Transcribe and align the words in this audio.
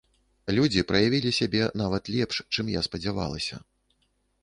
Людзі 0.57 0.83
праявілі 0.91 1.35
сябе 1.41 1.63
нават 1.83 2.03
лепш, 2.17 2.43
чым 2.53 2.75
я 2.79 2.87
спадзявалася. 2.91 3.65